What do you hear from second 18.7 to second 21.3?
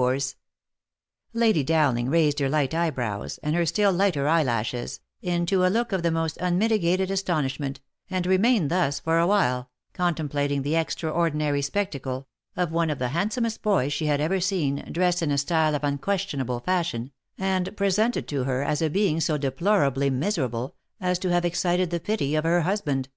a being so deplorably miserable, as to